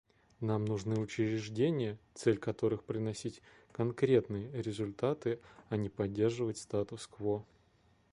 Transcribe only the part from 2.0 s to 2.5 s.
цель